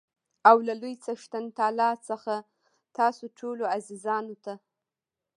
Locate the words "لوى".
0.81-0.93